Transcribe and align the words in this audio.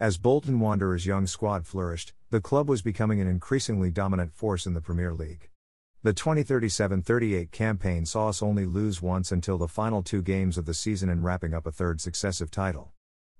As 0.00 0.16
Bolton 0.16 0.60
Wanderers' 0.60 1.04
young 1.04 1.26
squad 1.26 1.66
flourished, 1.66 2.14
the 2.30 2.40
club 2.40 2.70
was 2.70 2.80
becoming 2.80 3.20
an 3.20 3.26
increasingly 3.26 3.90
dominant 3.90 4.32
force 4.32 4.64
in 4.64 4.72
the 4.72 4.80
Premier 4.80 5.12
League. 5.12 5.50
The 6.02 6.14
2037 6.14 7.02
38 7.02 7.52
campaign 7.52 8.06
saw 8.06 8.30
us 8.30 8.42
only 8.42 8.64
lose 8.64 9.02
once 9.02 9.30
until 9.30 9.58
the 9.58 9.68
final 9.68 10.02
two 10.02 10.22
games 10.22 10.56
of 10.56 10.64
the 10.64 10.72
season 10.72 11.10
and 11.10 11.22
wrapping 11.22 11.52
up 11.52 11.66
a 11.66 11.70
third 11.70 12.00
successive 12.00 12.50
title. 12.50 12.92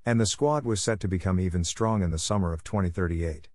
And 0.04 0.20
the 0.20 0.26
squad 0.26 0.66
was 0.66 0.82
set 0.82 1.00
to 1.00 1.08
become 1.08 1.40
even 1.40 1.64
strong 1.64 2.02
in 2.02 2.10
the 2.10 2.18
summer 2.18 2.52
of 2.52 2.62
2038. 2.62 3.48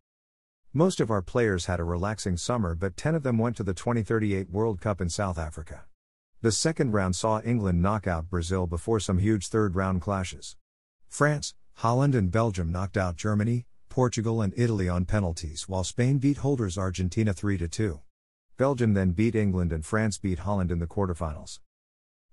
Most 0.73 0.99
of 0.99 1.12
our 1.12 1.21
players 1.21 1.67
had 1.67 1.79
a 1.79 1.84
relaxing 1.84 2.37
summer, 2.37 2.73
but 2.73 2.98
10 2.98 3.13
of 3.13 3.21
them 3.21 3.37
went 3.37 3.55
to 3.57 3.63
the 3.63 3.76
2038 3.76 4.49
World 4.49 4.81
Cup 4.81 4.99
in 4.99 5.09
South 5.09 5.37
Africa. 5.37 5.85
The 6.41 6.51
second 6.51 6.91
round 6.91 7.15
saw 7.15 7.40
England 7.41 7.84
knock 7.84 8.07
out 8.07 8.31
Brazil 8.31 8.65
before 8.65 8.99
some 8.99 9.20
huge 9.20 9.49
third 9.49 9.76
round 9.76 10.01
clashes. 10.01 10.55
France, 11.07 11.53
Holland, 11.79 12.15
and 12.15 12.31
Belgium 12.31 12.71
knocked 12.71 12.95
out 12.95 13.17
Germany, 13.17 13.65
Portugal, 13.89 14.41
and 14.41 14.53
Italy 14.55 14.88
on 14.88 15.03
penalties, 15.03 15.67
while 15.67 15.84
Spain 15.84 16.17
beat 16.17 16.38
holders 16.38 16.77
Argentina 16.77 17.34
3 17.34 17.57
2. 17.67 17.99
Belgium 18.57 18.93
then 18.93 19.11
beat 19.11 19.35
England 19.35 19.73
and 19.73 19.85
France 19.85 20.17
beat 20.17 20.39
Holland 20.39 20.71
in 20.71 20.79
the 20.79 20.88
quarterfinals. 20.88 21.59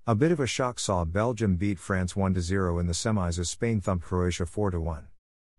A 0.06 0.15
bit 0.15 0.30
of 0.30 0.38
a 0.38 0.46
shock 0.46 0.78
saw 0.78 1.05
Belgium 1.05 1.56
beat 1.56 1.80
France 1.80 2.15
1 2.15 2.41
0 2.41 2.78
in 2.78 2.87
the 2.87 2.92
semis 2.92 3.38
as 3.38 3.51
Spain 3.51 3.80
thumped 3.80 4.05
Croatia 4.05 4.46
4 4.46 4.78
1. 4.78 5.09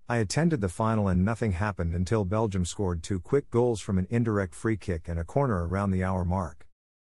I 0.07 0.17
attended 0.17 0.61
the 0.61 0.69
final 0.69 1.09
and 1.09 1.25
nothing 1.25 1.51
happened 1.51 1.93
until 1.93 2.23
Belgium 2.23 2.63
scored 2.63 3.03
two 3.03 3.19
quick 3.19 3.49
goals 3.49 3.81
from 3.81 3.97
an 3.97 4.07
indirect 4.09 4.55
free 4.55 4.77
kick 4.77 5.09
and 5.09 5.19
a 5.19 5.25
corner 5.25 5.67
around 5.67 5.91
the 5.91 6.03
hour 6.05 6.23
mark. 6.23 6.67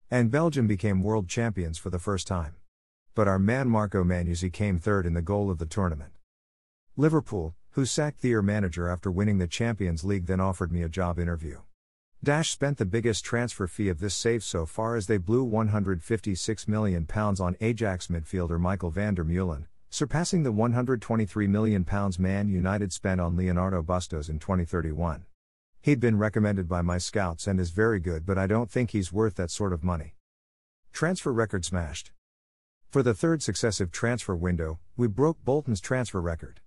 And 0.09 0.31
Belgium 0.31 0.66
became 0.66 1.03
world 1.03 1.27
champions 1.27 1.77
for 1.77 1.91
the 1.91 1.99
first 1.99 2.25
time. 2.25 2.55
But 3.13 3.27
our 3.27 3.39
man 3.39 3.69
Marco 3.69 4.03
Maniozzi 4.03 4.51
came 4.51 4.79
third 4.79 5.05
in 5.05 5.13
the 5.13 5.21
goal 5.21 5.51
of 5.51 5.59
the 5.59 5.67
tournament. 5.67 6.13
Liverpool, 6.95 7.55
who 7.72 7.88
sacked 7.88 8.22
their 8.22 8.44
manager 8.44 8.88
after 8.88 9.09
winning 9.09 9.39
the 9.39 9.47
Champions 9.47 10.03
League, 10.03 10.27
then 10.27 10.39
offered 10.39 10.72
me 10.72 10.83
a 10.83 10.89
job 10.89 11.17
interview. 11.17 11.59
Dash 12.23 12.52
spent 12.52 12.77
the 12.77 12.85
biggest 12.85 13.25
transfer 13.25 13.66
fee 13.66 13.89
of 13.89 14.00
this 14.00 14.13
save 14.13 14.44
so 14.44 14.67
far 14.67 14.95
as 14.95 15.08
they 15.08 15.17
blew 15.17 15.44
£156 15.44 16.67
million 16.67 17.08
on 17.11 17.58
Ajax 17.61 18.08
midfielder 18.08 18.59
Michael 18.59 18.91
van 18.91 19.16
der 19.16 19.23
Meulen, 19.23 19.66
surpassing 19.89 20.44
the 20.44 20.53
£123 20.53 21.50
million 21.50 21.83
Man 22.19 22.47
United 22.47 22.94
spent 22.94 23.19
on 23.19 23.35
Leonardo 23.35 23.81
Bustos 23.81 24.30
in 24.30 24.38
2031. 24.38 25.25
He'd 25.81 26.00
been 26.00 26.19
recommended 26.19 26.69
by 26.69 26.83
my 26.83 27.00
scouts 27.00 27.47
and 27.47 27.59
is 27.59 27.72
very 27.72 28.00
good, 28.00 28.23
but 28.23 28.38
I 28.38 28.45
don't 28.45 28.69
think 28.69 28.91
he's 28.91 29.11
worth 29.11 29.33
that 29.38 29.50
sort 29.50 29.73
of 29.73 29.83
money. 29.83 30.13
Transfer 30.91 31.33
record 31.33 31.66
smashed. 31.66 32.11
For 32.91 33.02
the 33.02 33.16
third 33.16 33.41
successive 33.41 33.91
transfer 33.91 34.35
window, 34.35 34.78
we 34.95 35.07
broke 35.07 35.44
Bolton's 35.44 35.81
transfer 35.81 36.22
record. 36.22 36.59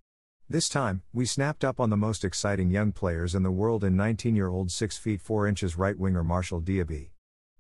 This 0.48 0.68
time, 0.68 1.02
we 1.12 1.24
snapped 1.26 1.64
up 1.64 1.80
on 1.80 1.90
the 1.90 1.96
most 1.96 2.22
exciting 2.24 2.70
young 2.70 2.92
players 2.92 3.34
in 3.34 3.42
the 3.42 3.50
world 3.50 3.82
in 3.82 3.96
19 3.96 4.36
year 4.36 4.46
old 4.46 4.70
6 4.70 4.96
feet 4.96 5.20
4 5.20 5.48
inches 5.48 5.76
right 5.76 5.98
winger 5.98 6.22
Martial 6.22 6.62
Diaby. 6.62 7.10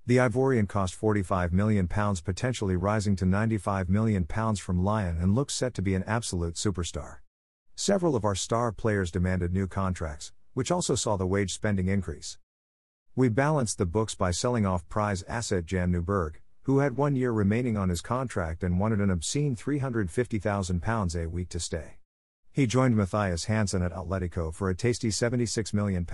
The 0.06 0.18
Ivorian 0.18 0.68
cost 0.68 0.96
£45 0.96 1.50
million, 1.50 1.88
potentially 1.88 2.76
rising 2.76 3.16
to 3.16 3.24
£95 3.24 3.88
million 3.88 4.24
from 4.24 4.84
Lyon, 4.84 5.18
and 5.20 5.34
looks 5.34 5.52
set 5.52 5.74
to 5.74 5.82
be 5.82 5.96
an 5.96 6.04
absolute 6.06 6.54
superstar. 6.54 7.16
Several 7.74 8.14
of 8.14 8.24
our 8.24 8.36
star 8.36 8.70
players 8.70 9.10
demanded 9.10 9.52
new 9.52 9.66
contracts, 9.66 10.32
which 10.54 10.70
also 10.70 10.94
saw 10.94 11.16
the 11.16 11.26
wage 11.26 11.52
spending 11.52 11.88
increase. 11.88 12.38
We 13.16 13.28
balanced 13.28 13.78
the 13.78 13.86
books 13.86 14.14
by 14.14 14.30
selling 14.30 14.64
off 14.64 14.88
prize 14.88 15.24
asset 15.24 15.66
Jan 15.66 15.90
Newberg, 15.90 16.40
who 16.62 16.78
had 16.78 16.96
one 16.96 17.16
year 17.16 17.32
remaining 17.32 17.76
on 17.76 17.88
his 17.88 18.00
contract 18.00 18.62
and 18.62 18.78
wanted 18.78 19.00
an 19.00 19.10
obscene 19.10 19.56
£350,000 19.56 21.24
a 21.24 21.28
week 21.28 21.48
to 21.48 21.58
stay. 21.58 21.96
He 22.56 22.66
joined 22.66 22.96
Matthias 22.96 23.44
Hansen 23.44 23.82
at 23.82 23.92
Atletico 23.92 24.50
for 24.50 24.70
a 24.70 24.74
tasty 24.74 25.10
£76 25.10 25.74
million. 25.74 26.06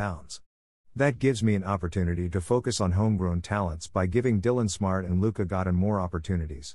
That 0.97 1.21
gives 1.21 1.41
me 1.41 1.55
an 1.55 1.63
opportunity 1.63 2.29
to 2.29 2.41
focus 2.41 2.81
on 2.81 2.91
homegrown 2.91 3.43
talents 3.43 3.87
by 3.87 4.07
giving 4.07 4.41
Dylan 4.41 4.69
Smart 4.69 5.05
and 5.05 5.21
Luca 5.21 5.45
Godin 5.45 5.77
more 5.77 6.01
opportunities. 6.01 6.75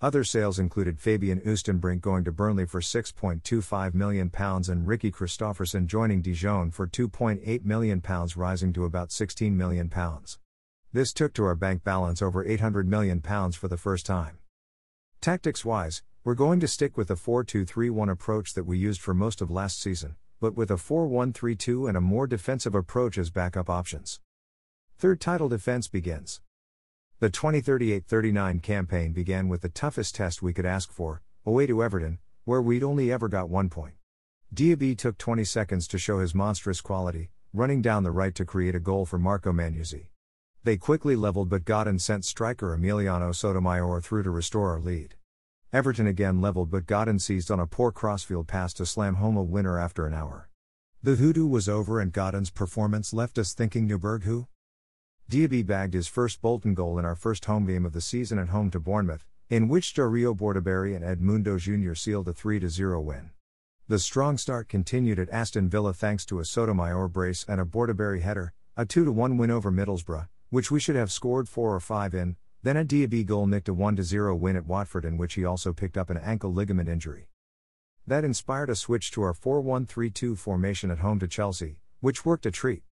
Other 0.00 0.24
sales 0.24 0.58
included 0.58 0.98
Fabian 0.98 1.42
Oostenbrink 1.42 2.00
going 2.00 2.24
to 2.24 2.32
Burnley 2.32 2.64
for 2.64 2.80
£6.25 2.80 3.92
million 3.92 4.30
and 4.34 4.88
Ricky 4.88 5.10
Christopherson 5.10 5.86
joining 5.86 6.22
Dijon 6.22 6.70
for 6.70 6.86
£2.8 6.86 7.66
million, 7.66 8.02
rising 8.34 8.72
to 8.72 8.86
about 8.86 9.10
£16 9.10 9.52
million. 9.52 9.92
This 10.90 11.12
took 11.12 11.34
to 11.34 11.44
our 11.44 11.54
bank 11.54 11.84
balance 11.84 12.22
over 12.22 12.42
£800 12.46 12.86
million 12.86 13.20
for 13.20 13.68
the 13.68 13.76
first 13.76 14.06
time. 14.06 14.38
Tactics 15.20 15.66
wise, 15.66 16.02
we're 16.24 16.34
going 16.34 16.60
to 16.60 16.68
stick 16.68 16.96
with 16.96 17.08
the 17.08 17.16
4 17.16 17.42
2 17.42 17.64
3 17.64 17.90
1 17.90 18.08
approach 18.08 18.54
that 18.54 18.62
we 18.62 18.78
used 18.78 19.00
for 19.00 19.12
most 19.12 19.40
of 19.40 19.50
last 19.50 19.82
season, 19.82 20.14
but 20.40 20.54
with 20.54 20.70
a 20.70 20.76
4 20.76 21.08
1 21.08 21.32
3 21.32 21.56
2 21.56 21.88
and 21.88 21.96
a 21.96 22.00
more 22.00 22.28
defensive 22.28 22.76
approach 22.76 23.18
as 23.18 23.30
backup 23.30 23.68
options. 23.68 24.20
Third 24.98 25.20
title 25.20 25.48
defense 25.48 25.88
begins. 25.88 26.40
The 27.18 27.28
2038 27.28 28.06
39 28.06 28.60
campaign 28.60 29.12
began 29.12 29.48
with 29.48 29.62
the 29.62 29.68
toughest 29.68 30.14
test 30.14 30.42
we 30.42 30.52
could 30.52 30.64
ask 30.64 30.92
for, 30.92 31.22
away 31.44 31.66
to 31.66 31.82
Everton, 31.82 32.20
where 32.44 32.62
we'd 32.62 32.84
only 32.84 33.10
ever 33.10 33.26
got 33.28 33.48
one 33.48 33.68
point. 33.68 33.94
Diaby 34.54 34.96
took 34.96 35.18
20 35.18 35.42
seconds 35.42 35.88
to 35.88 35.98
show 35.98 36.20
his 36.20 36.36
monstrous 36.36 36.80
quality, 36.80 37.30
running 37.52 37.82
down 37.82 38.04
the 38.04 38.12
right 38.12 38.34
to 38.36 38.44
create 38.44 38.76
a 38.76 38.80
goal 38.80 39.06
for 39.06 39.18
Marco 39.18 39.50
Maniozzi. 39.50 40.06
They 40.62 40.76
quickly 40.76 41.16
leveled 41.16 41.48
but 41.48 41.64
Godin 41.64 41.98
sent 41.98 42.24
striker 42.24 42.78
Emiliano 42.78 43.34
Sotomayor 43.34 44.00
through 44.00 44.22
to 44.22 44.30
restore 44.30 44.70
our 44.70 44.80
lead. 44.80 45.16
Everton 45.72 46.06
again 46.06 46.42
leveled 46.42 46.70
but 46.70 46.84
Godin 46.84 47.18
seized 47.18 47.50
on 47.50 47.58
a 47.58 47.66
poor 47.66 47.90
crossfield 47.90 48.46
pass 48.46 48.74
to 48.74 48.84
slam 48.84 49.14
home 49.14 49.38
a 49.38 49.42
winner 49.42 49.78
after 49.78 50.06
an 50.06 50.12
hour. 50.12 50.50
The 51.02 51.14
hoodoo 51.14 51.46
was 51.46 51.66
over 51.66 51.98
and 51.98 52.12
Godin's 52.12 52.50
performance 52.50 53.14
left 53.14 53.38
us 53.38 53.54
thinking 53.54 53.86
Newberg 53.86 54.24
who? 54.24 54.48
Diaby 55.30 55.64
bagged 55.64 55.94
his 55.94 56.08
first 56.08 56.42
Bolton 56.42 56.74
goal 56.74 56.98
in 56.98 57.06
our 57.06 57.14
first 57.14 57.46
home 57.46 57.64
game 57.64 57.86
of 57.86 57.94
the 57.94 58.02
season 58.02 58.38
at 58.38 58.50
home 58.50 58.70
to 58.70 58.78
Bournemouth, 58.78 59.24
in 59.48 59.66
which 59.66 59.94
Dario 59.94 60.34
Bordaberry 60.34 60.94
and 60.94 61.02
Edmundo 61.02 61.58
Jr. 61.58 61.94
sealed 61.94 62.28
a 62.28 62.34
3 62.34 62.68
0 62.68 63.00
win. 63.00 63.30
The 63.88 63.98
strong 63.98 64.36
start 64.36 64.68
continued 64.68 65.18
at 65.18 65.30
Aston 65.30 65.70
Villa 65.70 65.94
thanks 65.94 66.26
to 66.26 66.38
a 66.38 66.44
Sotomayor 66.44 67.08
brace 67.08 67.46
and 67.48 67.62
a 67.62 67.64
Bordaberry 67.64 68.20
header, 68.20 68.52
a 68.76 68.84
2 68.84 69.10
1 69.10 69.38
win 69.38 69.50
over 69.50 69.72
Middlesbrough, 69.72 70.28
which 70.50 70.70
we 70.70 70.78
should 70.78 70.96
have 70.96 71.10
scored 71.10 71.48
4 71.48 71.74
or 71.74 71.80
5 71.80 72.14
in, 72.14 72.36
then 72.62 72.76
a 72.76 72.84
Diaby 72.84 73.26
goal 73.26 73.46
nicked 73.46 73.68
a 73.68 73.74
1 73.74 74.00
0 74.02 74.36
win 74.36 74.56
at 74.56 74.66
Watford 74.66 75.04
in 75.04 75.16
which 75.16 75.34
he 75.34 75.44
also 75.44 75.72
picked 75.72 75.98
up 75.98 76.10
an 76.10 76.16
ankle 76.16 76.52
ligament 76.52 76.88
injury. 76.88 77.28
That 78.06 78.24
inspired 78.24 78.70
a 78.70 78.76
switch 78.76 79.10
to 79.12 79.22
our 79.22 79.34
4 79.34 79.60
1 79.60 79.86
3 79.86 80.10
2 80.10 80.36
formation 80.36 80.90
at 80.90 80.98
home 80.98 81.18
to 81.18 81.26
Chelsea, 81.26 81.78
which 82.00 82.24
worked 82.24 82.46
a 82.46 82.50
treat. 82.50 82.84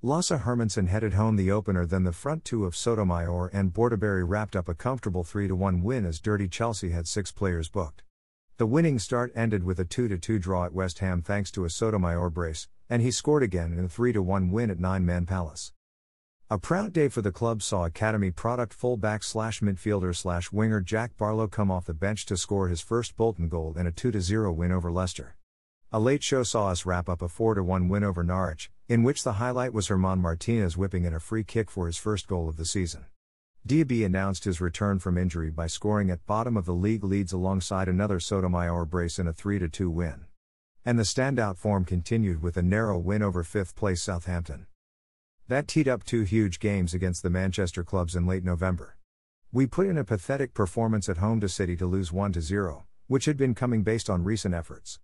Lasse 0.00 0.30
Hermansen 0.30 0.86
headed 0.86 1.14
home 1.14 1.34
the 1.36 1.50
opener, 1.50 1.86
then 1.86 2.04
the 2.04 2.12
front 2.12 2.44
two 2.44 2.64
of 2.64 2.76
Sotomayor 2.76 3.48
and 3.48 3.72
Bordaberry 3.72 4.24
wrapped 4.24 4.54
up 4.54 4.68
a 4.68 4.74
comfortable 4.74 5.24
3 5.24 5.50
1 5.50 5.82
win 5.82 6.04
as 6.04 6.20
Dirty 6.20 6.46
Chelsea 6.46 6.90
had 6.90 7.08
six 7.08 7.32
players 7.32 7.68
booked. 7.68 8.04
The 8.58 8.66
winning 8.66 8.98
start 8.98 9.32
ended 9.34 9.64
with 9.64 9.80
a 9.80 9.84
2 9.84 10.16
2 10.18 10.38
draw 10.38 10.66
at 10.66 10.72
West 10.72 11.00
Ham 11.00 11.20
thanks 11.20 11.50
to 11.52 11.64
a 11.64 11.70
Sotomayor 11.70 12.30
brace, 12.30 12.68
and 12.88 13.02
he 13.02 13.10
scored 13.10 13.42
again 13.42 13.72
in 13.72 13.86
a 13.86 13.88
3 13.88 14.12
1 14.12 14.50
win 14.52 14.70
at 14.70 14.78
Nine 14.78 15.04
Man 15.04 15.26
Palace. 15.26 15.72
A 16.48 16.58
proud 16.58 16.92
day 16.92 17.08
for 17.08 17.22
the 17.22 17.32
club 17.32 17.60
saw 17.60 17.86
Academy 17.86 18.30
product 18.30 18.72
fullback 18.72 19.24
slash 19.24 19.58
midfielder 19.58 20.14
slash 20.14 20.52
winger 20.52 20.80
Jack 20.80 21.16
Barlow 21.16 21.48
come 21.48 21.72
off 21.72 21.86
the 21.86 21.92
bench 21.92 22.24
to 22.26 22.36
score 22.36 22.68
his 22.68 22.80
first 22.80 23.16
Bolton 23.16 23.48
goal 23.48 23.74
in 23.76 23.84
a 23.84 23.90
2 23.90 24.20
0 24.20 24.52
win 24.52 24.70
over 24.70 24.92
Leicester. 24.92 25.34
A 25.90 25.98
late 25.98 26.22
show 26.22 26.44
saw 26.44 26.68
us 26.68 26.86
wrap 26.86 27.08
up 27.08 27.20
a 27.20 27.28
4 27.28 27.60
1 27.60 27.88
win 27.88 28.04
over 28.04 28.22
Norwich, 28.22 28.70
in 28.88 29.02
which 29.02 29.24
the 29.24 29.42
highlight 29.42 29.72
was 29.72 29.88
Herman 29.88 30.20
Martinez 30.20 30.76
whipping 30.76 31.04
in 31.04 31.12
a 31.12 31.18
free 31.18 31.42
kick 31.42 31.68
for 31.68 31.88
his 31.88 31.98
first 31.98 32.28
goal 32.28 32.48
of 32.48 32.58
the 32.58 32.64
season. 32.64 33.06
Diaby 33.66 34.06
announced 34.06 34.44
his 34.44 34.60
return 34.60 35.00
from 35.00 35.18
injury 35.18 35.50
by 35.50 35.66
scoring 35.66 36.12
at 36.12 36.26
bottom 36.26 36.56
of 36.56 36.64
the 36.64 36.72
league 36.72 37.02
Leeds 37.02 37.32
alongside 37.32 37.88
another 37.88 38.20
Sotomayor 38.20 38.84
brace 38.84 39.18
in 39.18 39.26
a 39.26 39.32
3 39.32 39.68
2 39.68 39.90
win. 39.90 40.26
And 40.84 40.96
the 40.96 41.02
standout 41.02 41.56
form 41.58 41.84
continued 41.84 42.40
with 42.40 42.56
a 42.56 42.62
narrow 42.62 42.98
win 42.98 43.20
over 43.20 43.42
5th 43.42 43.74
place 43.74 44.00
Southampton. 44.00 44.68
That 45.48 45.68
teed 45.68 45.86
up 45.86 46.02
two 46.02 46.24
huge 46.24 46.58
games 46.58 46.92
against 46.92 47.22
the 47.22 47.30
Manchester 47.30 47.84
clubs 47.84 48.16
in 48.16 48.26
late 48.26 48.42
November. 48.42 48.96
We 49.52 49.68
put 49.68 49.86
in 49.86 49.96
a 49.96 50.02
pathetic 50.02 50.54
performance 50.54 51.08
at 51.08 51.18
home 51.18 51.40
to 51.40 51.48
City 51.48 51.76
to 51.76 51.86
lose 51.86 52.10
1 52.10 52.32
0, 52.32 52.84
which 53.06 53.26
had 53.26 53.36
been 53.36 53.54
coming 53.54 53.84
based 53.84 54.10
on 54.10 54.24
recent 54.24 54.56
efforts. 54.56 54.98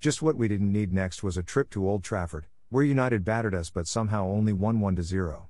Just 0.00 0.20
what 0.20 0.34
we 0.34 0.48
didn't 0.48 0.72
need 0.72 0.92
next 0.92 1.22
was 1.22 1.36
a 1.36 1.44
trip 1.44 1.70
to 1.70 1.88
Old 1.88 2.02
Trafford, 2.02 2.46
where 2.70 2.82
United 2.82 3.24
battered 3.24 3.54
us 3.54 3.70
but 3.70 3.86
somehow 3.86 4.26
only 4.26 4.52
won 4.52 4.80
1 4.80 5.00
0. 5.00 5.48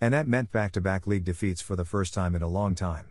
And 0.00 0.14
that 0.14 0.28
meant 0.28 0.52
back 0.52 0.70
to 0.72 0.80
back 0.80 1.08
league 1.08 1.24
defeats 1.24 1.60
for 1.60 1.74
the 1.74 1.84
first 1.84 2.14
time 2.14 2.36
in 2.36 2.42
a 2.42 2.48
long 2.48 2.76
time. 2.76 3.08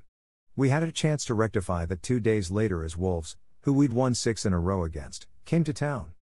We 0.56 0.70
had 0.70 0.84
a 0.84 0.94
chance 0.94 1.26
to 1.26 1.34
rectify 1.34 1.88
that 1.88 2.02
two 2.02 2.22
days 2.22 2.52
later 2.52 2.86
as 2.86 2.96
Wolves, 2.96 3.36
who 3.64 3.74
we'd 3.74 3.92
won 3.92 4.16
six 4.16 4.46
in 4.46 4.54
a 4.54 4.60
row 4.60 4.86
against, 4.86 5.28
came 5.44 5.66
to 5.66 5.74
town. 5.74 6.14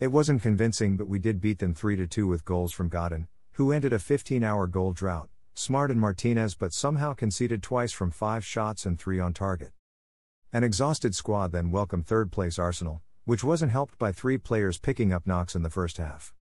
It 0.00 0.08
wasn't 0.08 0.42
convincing, 0.42 0.96
but 0.96 1.06
we 1.06 1.20
did 1.20 1.40
beat 1.40 1.60
them 1.60 1.74
3 1.74 2.04
2 2.08 2.26
with 2.26 2.44
goals 2.44 2.72
from 2.72 2.88
Godin, 2.88 3.28
who 3.52 3.72
ended 3.72 3.92
a 3.92 3.98
15 3.98 4.42
hour 4.42 4.66
goal 4.66 4.92
drought, 4.92 5.28
Smart 5.54 5.90
and 5.90 6.00
Martinez, 6.00 6.54
but 6.54 6.72
somehow 6.72 7.12
conceded 7.12 7.62
twice 7.62 7.92
from 7.92 8.10
five 8.10 8.44
shots 8.44 8.86
and 8.86 8.98
three 8.98 9.20
on 9.20 9.32
target. 9.32 9.72
An 10.52 10.64
exhausted 10.64 11.14
squad 11.14 11.52
then 11.52 11.70
welcomed 11.70 12.06
third 12.06 12.32
place 12.32 12.58
Arsenal, 12.58 13.02
which 13.24 13.44
wasn't 13.44 13.72
helped 13.72 13.98
by 13.98 14.10
three 14.10 14.38
players 14.38 14.78
picking 14.78 15.12
up 15.12 15.26
knocks 15.26 15.54
in 15.54 15.62
the 15.62 15.70
first 15.70 15.98
half. 15.98 16.32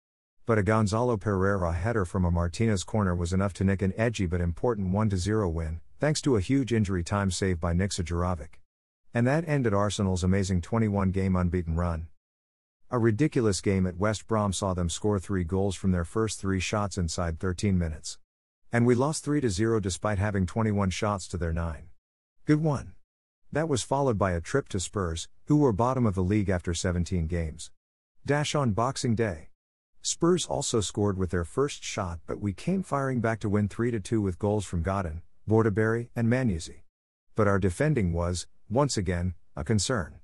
But 0.45 0.57
a 0.57 0.63
Gonzalo 0.63 1.17
Pereira 1.17 1.73
header 1.73 2.05
from 2.05 2.25
a 2.25 2.31
Martinez 2.31 2.83
corner 2.83 3.13
was 3.13 3.33
enough 3.33 3.53
to 3.53 3.63
nick 3.63 3.81
an 3.81 3.93
edgy 3.97 4.25
but 4.25 4.41
important 4.41 4.91
1 4.91 5.09
0 5.11 5.49
win, 5.49 5.81
thanks 5.99 6.21
to 6.21 6.37
a 6.37 6.41
huge 6.41 6.73
injury 6.73 7.03
time 7.03 7.29
save 7.29 7.59
by 7.59 7.73
Nikša 7.73 8.05
Juranovic. 8.05 8.59
And 9.13 9.27
that 9.27 9.47
ended 9.47 9.73
Arsenal's 9.73 10.23
amazing 10.23 10.61
21 10.61 11.11
game 11.11 11.35
unbeaten 11.35 11.75
run. 11.75 12.07
A 12.91 12.97
ridiculous 12.97 13.61
game 13.61 13.85
at 13.85 13.99
West 13.99 14.25
Brom 14.25 14.51
saw 14.51 14.73
them 14.73 14.89
score 14.89 15.19
three 15.19 15.43
goals 15.43 15.75
from 15.75 15.91
their 15.91 16.03
first 16.03 16.39
three 16.39 16.59
shots 16.59 16.97
inside 16.97 17.39
13 17.39 17.77
minutes. 17.77 18.17
And 18.71 18.83
we 18.83 18.95
lost 18.95 19.23
3 19.23 19.47
0 19.47 19.79
despite 19.79 20.17
having 20.17 20.47
21 20.47 20.89
shots 20.89 21.27
to 21.27 21.37
their 21.37 21.53
9. 21.53 21.83
Good 22.45 22.63
one. 22.63 22.93
That 23.51 23.69
was 23.69 23.83
followed 23.83 24.17
by 24.17 24.31
a 24.31 24.41
trip 24.41 24.69
to 24.69 24.79
Spurs, 24.79 25.27
who 25.45 25.57
were 25.57 25.71
bottom 25.71 26.07
of 26.07 26.15
the 26.15 26.23
league 26.23 26.49
after 26.49 26.73
17 26.73 27.27
games. 27.27 27.69
Dash 28.25 28.55
on 28.55 28.71
Boxing 28.71 29.13
Day. 29.13 29.49
Spurs 30.01 30.47
also 30.47 30.81
scored 30.81 31.15
with 31.15 31.29
their 31.29 31.45
first 31.45 31.83
shot, 31.83 32.17
but 32.25 32.41
we 32.41 32.53
came 32.53 32.81
firing 32.81 33.21
back 33.21 33.39
to 33.41 33.49
win 33.49 33.67
3 33.67 33.99
2 33.99 34.19
with 34.19 34.39
goals 34.39 34.65
from 34.65 34.81
Godin, 34.81 35.21
Bordaberry, 35.47 36.09
and 36.15 36.27
Maniozzi. 36.27 36.81
But 37.35 37.47
our 37.47 37.59
defending 37.59 38.13
was, 38.13 38.47
once 38.67 38.97
again, 38.97 39.35
a 39.55 39.63
concern. 39.63 40.15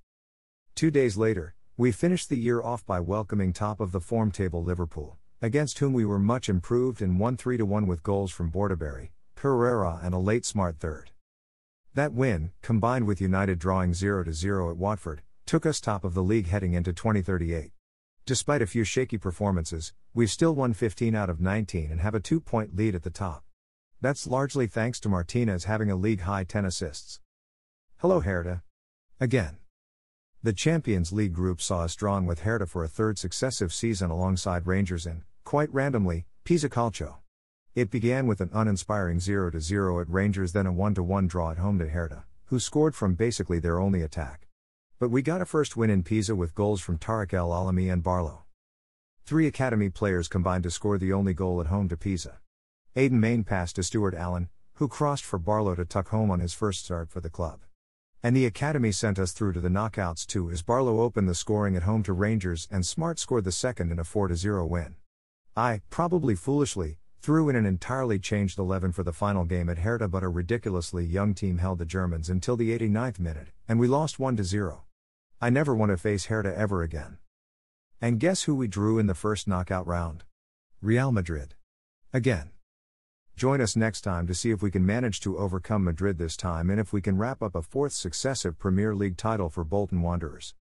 Two 0.74 0.90
days 0.90 1.16
later, 1.16 1.54
we 1.78 1.92
finished 1.92 2.30
the 2.30 2.38
year 2.38 2.62
off 2.62 2.86
by 2.86 3.02
welcoming 3.02 3.52
top 3.52 3.82
of 3.82 3.92
the 3.92 4.00
form 4.00 4.32
table 4.32 4.64
Liverpool, 4.64 5.18
against 5.42 5.80
whom 5.80 5.92
we 5.92 6.06
were 6.06 6.20
much 6.20 6.48
improved 6.48 7.02
and 7.02 7.20
won 7.20 7.36
3 7.36 7.58
1 7.58 7.86
with 7.86 8.02
goals 8.02 8.32
from 8.32 8.50
Bordaberry, 8.50 9.10
Pereira, 9.36 10.00
and 10.02 10.14
a 10.14 10.18
late 10.18 10.46
smart 10.46 10.80
third. 10.80 11.12
That 11.94 12.14
win, 12.14 12.52
combined 12.62 13.08
with 13.08 13.20
United 13.20 13.60
drawing 13.60 13.94
0 13.94 14.32
0 14.32 14.70
at 14.70 14.78
Watford, 14.78 15.22
took 15.46 15.66
us 15.66 15.82
top 15.82 16.06
of 16.06 16.14
the 16.14 16.24
league 16.24 16.48
heading 16.48 16.72
into 16.72 16.94
2038. 16.94 17.72
Despite 18.26 18.62
a 18.62 18.68
few 18.68 18.86
shaky 18.86 19.18
performances, 19.18 19.92
we've 20.14 20.32
still 20.32 20.56
won 20.56 20.72
15 20.72 21.14
out 21.14 21.30
of 21.30 21.42
19 21.42 21.92
and 21.92 22.00
have 22.00 22.16
a 22.16 22.22
two 22.22 22.40
point 22.40 22.74
lead 22.74 22.96
at 22.96 23.04
the 23.04 23.10
top. 23.10 23.44
That's 24.00 24.28
largely 24.28 24.68
thanks 24.68 25.02
to 25.02 25.10
Martinez 25.10 25.66
having 25.66 25.92
a 25.92 25.98
league 25.98 26.22
high 26.22 26.46
10 26.46 26.64
assists. 26.64 27.20
Hello, 27.98 28.22
Hertha. 28.22 28.64
Again. 29.20 29.58
The 30.46 30.54
Champions 30.54 31.12
League 31.12 31.34
group 31.34 31.60
saw 31.60 31.80
us 31.80 31.96
drawn 31.96 32.28
with 32.28 32.42
Hertha 32.42 32.68
for 32.68 32.84
a 32.84 32.88
third 32.88 33.18
successive 33.18 33.74
season 33.74 34.12
alongside 34.12 34.68
Rangers 34.68 35.08
and, 35.08 35.24
quite 35.44 35.74
randomly, 35.74 36.28
Pisa 36.44 36.70
Calcio. 36.70 37.16
It 37.74 37.90
began 37.90 38.28
with 38.28 38.42
an 38.42 38.52
uninspiring 38.54 39.20
0 39.20 39.58
0 39.58 40.00
at 40.00 40.08
Rangers, 40.08 40.54
then 40.54 40.68
a 40.68 40.72
1 40.72 40.94
1 40.94 41.28
draw 41.28 41.50
at 41.50 41.58
home 41.58 41.80
to 41.80 41.90
Hertha, 41.90 42.26
who 42.50 42.60
scored 42.60 42.94
from 42.94 43.16
basically 43.16 43.58
their 43.58 43.80
only 43.80 44.04
attack. 44.04 44.48
But 45.00 45.10
we 45.10 45.24
got 45.24 45.42
a 45.42 45.48
first 45.48 45.76
win 45.76 45.90
in 45.90 46.04
Pisa 46.04 46.36
with 46.36 46.54
goals 46.54 46.80
from 46.80 47.00
Tarek 47.00 47.34
El 47.34 47.50
Alami 47.50 47.92
and 47.92 48.04
Barlow. 48.04 48.44
Three 49.24 49.48
academy 49.48 49.90
players 49.90 50.28
combined 50.28 50.62
to 50.66 50.70
score 50.70 51.00
the 51.00 51.12
only 51.12 51.34
goal 51.34 51.60
at 51.60 51.74
home 51.74 51.90
to 51.90 51.98
Pisa. 51.98 52.38
Aiden 52.96 53.14
Main 53.14 53.46
passed 53.46 53.78
to 53.78 53.84
Stuart 53.84 54.14
Allen, 54.14 54.50
who 54.74 54.88
crossed 54.88 55.24
for 55.26 55.40
Barlow 55.40 55.74
to 55.74 55.86
tuck 55.86 56.10
home 56.10 56.30
on 56.30 56.40
his 56.40 56.54
first 56.54 56.86
start 56.86 57.10
for 57.10 57.20
the 57.20 57.32
club. 57.32 57.62
And 58.26 58.36
the 58.36 58.48
academy 58.48 58.92
sent 58.92 59.20
us 59.20 59.34
through 59.34 59.54
to 59.54 59.60
the 59.60 59.70
knockouts 59.70 60.26
too 60.26 60.50
as 60.50 60.64
Barlow 60.64 61.02
opened 61.02 61.30
the 61.30 61.36
scoring 61.36 61.76
at 61.76 61.84
home 61.84 62.02
to 62.02 62.12
Rangers 62.12 62.68
and 62.72 62.84
Smart 62.84 63.20
scored 63.20 63.44
the 63.44 63.52
second 63.52 63.92
in 63.92 64.00
a 64.00 64.04
4 64.04 64.34
0 64.34 64.66
win. 64.66 64.96
I, 65.56 65.82
probably 65.92 66.34
foolishly, 66.34 66.98
threw 67.22 67.50
in 67.50 67.56
an 67.56 67.68
entirely 67.68 68.18
changed 68.18 68.58
11 68.58 68.94
for 68.94 69.04
the 69.04 69.14
final 69.14 69.46
game 69.46 69.70
at 69.70 69.78
Hertha, 69.78 70.08
but 70.08 70.24
a 70.24 70.28
ridiculously 70.28 71.06
young 71.06 71.36
team 71.36 71.60
held 71.60 71.78
the 71.78 71.86
Germans 71.86 72.28
until 72.28 72.58
the 72.58 72.76
89th 72.76 73.20
minute, 73.20 73.50
and 73.68 73.80
we 73.80 73.88
lost 73.88 74.18
1 74.18 74.44
0. 74.44 74.86
I 75.40 75.52
never 75.52 75.76
want 75.76 75.92
to 75.92 75.98
face 75.98 76.26
Hertha 76.26 76.58
ever 76.58 76.82
again. 76.82 77.20
And 78.02 78.20
guess 78.20 78.46
who 78.46 78.56
we 78.56 78.68
drew 78.68 78.98
in 78.98 79.06
the 79.06 79.14
first 79.14 79.48
knockout 79.48 79.86
round? 79.86 80.24
Real 80.82 81.12
Madrid. 81.12 81.54
Again. 82.12 82.55
Join 83.36 83.60
us 83.60 83.76
next 83.76 84.00
time 84.00 84.28
to 84.28 84.34
see 84.34 84.52
if 84.52 84.62
we 84.62 84.72
can 84.72 84.86
manage 84.86 85.20
to 85.20 85.38
overcome 85.38 85.84
Madrid 85.84 86.18
this 86.18 86.38
time 86.38 86.70
and 86.70 86.80
if 86.80 86.94
we 86.94 87.02
can 87.02 87.18
wrap 87.18 87.44
up 87.44 87.54
a 87.54 87.62
fourth 87.62 87.92
successive 87.92 88.58
Premier 88.58 88.96
League 88.96 89.18
title 89.18 89.50
for 89.50 89.66
Bolton 89.66 90.02
Wanderers. 90.02 90.54